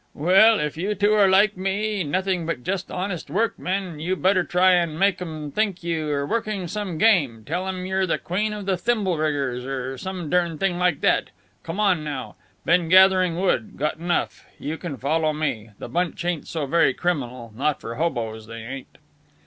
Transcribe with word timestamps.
"Well, 0.15 0.59
if 0.59 0.77
you 0.77 0.95
two 0.95 1.13
are 1.13 1.27
like 1.29 1.55
me, 1.55 2.03
nothing 2.03 2.47
but 2.47 2.63
just 2.63 2.89
honest 2.89 3.29
workmen, 3.29 3.99
you 3.99 4.15
better 4.15 4.43
try 4.43 4.71
and 4.71 4.97
make 4.97 5.21
'em 5.21 5.51
think 5.51 5.83
you're 5.83 6.25
working 6.25 6.67
some 6.67 6.97
game 6.97 7.43
tell 7.45 7.67
'em 7.67 7.85
you're 7.85 8.07
the 8.07 8.17
Queen 8.17 8.51
of 8.51 8.65
the 8.65 8.77
Thimble 8.77 9.19
riggers 9.19 9.63
or 9.63 9.99
some 9.99 10.27
dern 10.27 10.57
thing 10.57 10.79
like 10.79 11.01
that. 11.01 11.29
Come 11.61 11.79
on, 11.79 12.03
now. 12.03 12.35
Been 12.65 12.89
gathering 12.89 13.39
wood; 13.39 13.73
got 13.77 13.97
enough. 13.97 14.43
You 14.57 14.75
can 14.79 14.97
follow 14.97 15.33
me. 15.33 15.69
The 15.77 15.87
bunch 15.87 16.25
ain't 16.25 16.47
so 16.47 16.65
very 16.65 16.95
criminal 16.95 17.53
not 17.55 17.79
for 17.79 17.93
hoboes 17.93 18.47
they 18.47 18.63
ain't." 18.63 18.97